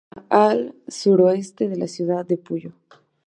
[0.01, 2.71] Se encuentra al sureste de la ciudad de Puyo.